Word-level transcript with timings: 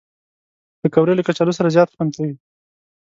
پکورې 0.81 1.13
له 1.15 1.23
کچالو 1.27 1.57
سره 1.57 1.73
زیات 1.75 1.89
خوند 1.93 2.11
کوي 2.17 2.33